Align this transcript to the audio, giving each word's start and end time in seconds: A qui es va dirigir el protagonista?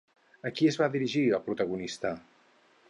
A 0.49 0.51
qui 0.59 0.69
es 0.69 0.79
va 0.83 0.89
dirigir 0.95 1.23
el 1.39 1.45
protagonista? 1.51 2.15